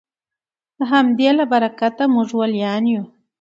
د 0.77 0.79
همدې 0.91 1.29
له 1.37 1.45
برکته 1.51 2.03
موږ 2.13 2.29
ولیان 2.39 2.83
یو 2.93 3.03